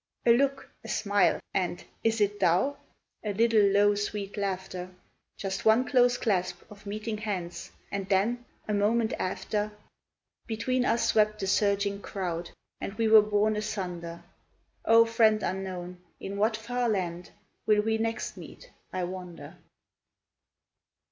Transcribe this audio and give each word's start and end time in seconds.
A 0.25 0.35
look, 0.35 0.67
a 0.83 0.87
smile, 0.87 1.39
and" 1.53 1.83
Is 2.03 2.19
it 2.21 2.39
thou?" 2.39 2.77
A 3.23 3.33
little 3.33 3.61
low, 3.61 3.93
sweet 3.93 4.35
laughter, 4.35 4.89
Just 5.37 5.63
one 5.63 5.87
close 5.87 6.17
clasp 6.17 6.63
of 6.71 6.87
meeting 6.87 7.19
hands, 7.19 7.71
And 7.91 8.09
then, 8.09 8.43
a 8.67 8.73
moment 8.73 9.13
after, 9.19 9.71
Between 10.47 10.85
us 10.85 11.07
swept 11.07 11.37
the 11.39 11.45
surging 11.45 12.01
crowd 12.01 12.49
And 12.79 12.95
we 12.95 13.07
were 13.09 13.21
borne 13.21 13.55
asunder. 13.55 14.23
O, 14.85 15.05
friend 15.05 15.43
unknown, 15.43 16.01
in 16.19 16.35
what 16.37 16.57
far 16.57 16.89
land 16.89 17.29
Will 17.67 17.83
we 17.83 17.99
next 17.99 18.37
meet, 18.37 18.71
I 18.91 19.03
wonder 19.03 19.55